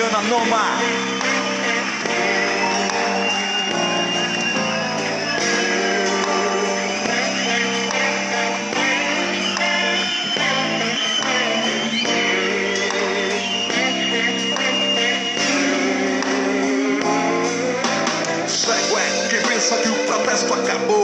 [0.00, 0.78] Luciana Noma.
[18.48, 21.02] Cego é quem pensa que o protesto acabou.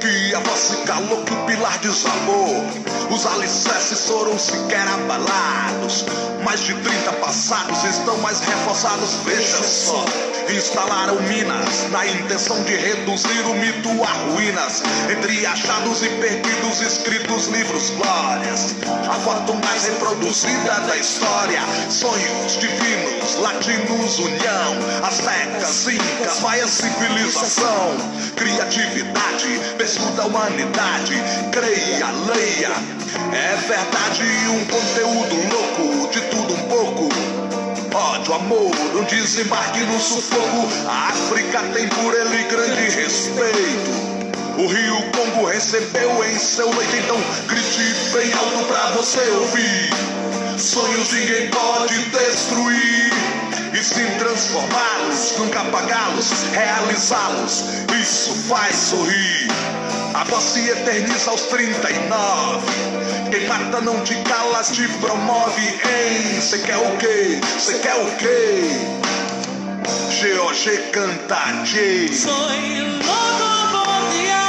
[0.00, 2.91] Que a voz se calou, que o pilar desabou.
[3.12, 6.06] Os alicerces foram sequer abalados.
[6.42, 9.16] Mais de 30 passados estão mais reforçados.
[9.26, 10.02] Veja só.
[10.48, 14.82] Instalaram minas na intenção de reduzir o mito a ruínas.
[15.10, 18.74] Entre achados e perdidos, escritos livros, glórias.
[19.06, 21.60] A foto mais reproduzida da história.
[21.90, 25.06] Sonhos divinos, latinos, união.
[25.06, 27.94] Aztecas, incas, maia civilização.
[28.36, 31.14] Criatividade, berço da humanidade.
[31.52, 33.01] Creia, leia.
[33.32, 37.08] É verdade, um conteúdo louco, de tudo um pouco.
[37.94, 40.68] Ódio, amor, um desembarque no sufoco.
[40.88, 44.12] A África tem por ele grande respeito.
[44.58, 49.90] O Rio Congo recebeu em seu leito, então grite bem alto pra você ouvir.
[50.58, 53.31] Sonhos ninguém pode destruir.
[53.82, 57.64] E sim transformá-los, nunca apagá-los, realizá-los.
[58.00, 59.48] Isso faz sorrir.
[60.14, 62.64] A voz se eterniza aos 39.
[63.32, 66.40] Quem mata não te cala, te promove em.
[66.40, 67.40] Cê quer o quê?
[67.58, 68.70] Cê quer o quê?
[70.20, 72.14] GOG canta J.
[72.14, 74.41] Soy loco por ti,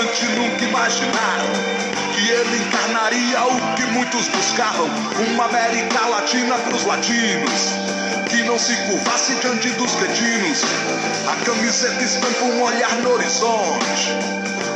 [0.00, 1.80] nunca imaginaram
[2.14, 4.88] que ele encarnaria o que muitos buscavam:
[5.32, 7.74] uma América Latina pros latinos.
[8.28, 10.62] Que não se curvasse diante dos cretinos.
[11.26, 14.16] A camiseta estampa um olhar no horizonte.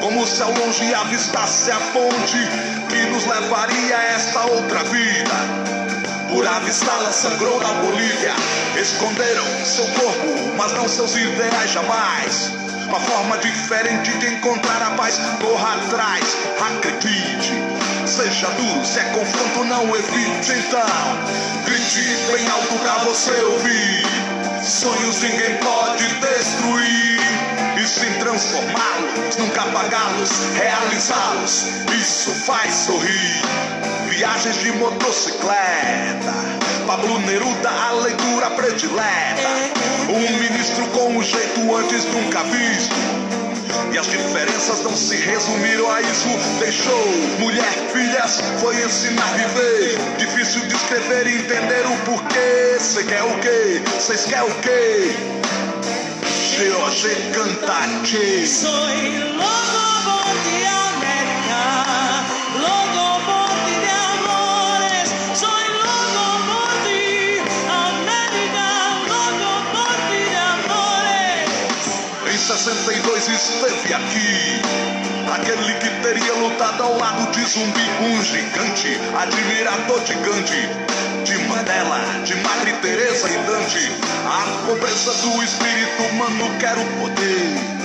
[0.00, 2.38] Como se ao longe avistasse a ponte
[2.88, 5.34] que nos levaria a esta outra vida.
[6.28, 8.34] Por avistá-la sangrou na Bolívia.
[8.78, 12.67] Esconderam seu corpo, mas não seus ideais jamais.
[12.88, 15.20] Uma forma diferente de encontrar a paz.
[15.42, 16.24] Corra atrás,
[16.58, 17.52] acredite.
[18.06, 20.52] Seja duro, se é confronto, não evite.
[20.52, 20.80] Então,
[21.66, 22.00] grite
[22.32, 24.06] bem alto pra você ouvir.
[24.64, 27.20] Sonhos ninguém pode destruir.
[27.76, 31.66] E sim transformá-los, nunca apagá-los, realizá-los.
[32.00, 33.42] Isso faz sorrir.
[34.08, 36.32] Viagens de motocicleta.
[36.86, 39.37] Pablo Neruda, a leitura predileta.
[40.18, 42.96] Um ministro com um jeito antes nunca visto.
[43.92, 46.28] E as diferenças não se resumiram a isso.
[46.58, 47.06] Deixou
[47.38, 49.96] mulher, filhas, foi ensinar a viver.
[50.18, 52.80] Difícil de escrever e entender o porquê.
[52.80, 53.80] Cê quer o quê?
[54.00, 55.12] Cês quer o quê?
[56.58, 57.78] GOG canta.
[58.44, 59.87] Soy loco
[72.58, 74.60] 62 esteve aqui.
[75.32, 80.68] Aquele que teria lutado ao lado de zumbi, um gigante, admirador Gandhi,
[81.24, 83.92] de Mandela, de Madre Teresa e Dante.
[84.26, 87.78] A pobreza do espírito humano quer o poder.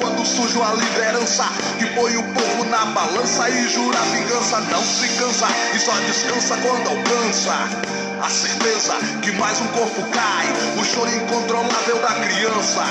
[0.00, 1.44] Quando surge a liderança
[1.78, 6.56] que põe o povo na balança e jura vingança, não se cansa e só descansa
[6.58, 10.46] quando alcança a certeza que mais um corpo cai,
[10.78, 12.84] o choro incontrolável da criança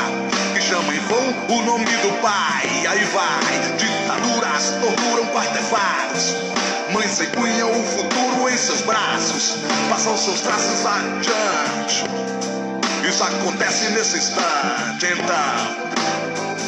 [0.53, 2.88] que chama em vão o nome do pai.
[2.88, 6.35] Aí vai, ditaduras torturam com artefatos.
[6.91, 9.57] Mães empunham o futuro em seus braços,
[9.90, 12.06] passam seus traços adiante.
[13.07, 15.90] Isso acontece nesse instante, então.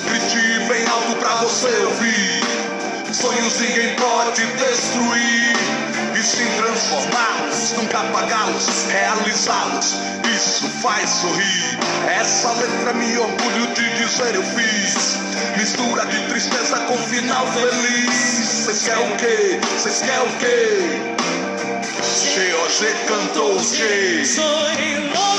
[0.05, 3.13] Grite bem alto pra você ouvir.
[3.13, 5.91] Sonhos ninguém pode destruir.
[6.22, 9.96] E sim transformá-los, nunca apagá-los, realizá-los.
[10.32, 11.79] Isso faz sorrir.
[12.16, 15.18] Essa letra me orgulho de dizer eu fiz.
[15.58, 18.14] Mistura de tristeza com final feliz.
[18.14, 19.59] Cês quer o quê?
[19.79, 21.12] Cês quer o quê?
[22.35, 24.24] GOG cantou o quê?
[24.24, 25.30] Soy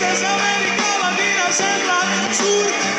[0.00, 2.95] países de América Latina, Central, Sur.